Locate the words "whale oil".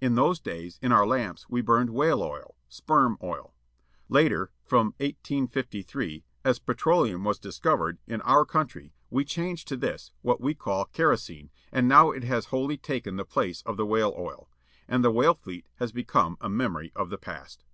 1.90-2.54, 13.84-14.48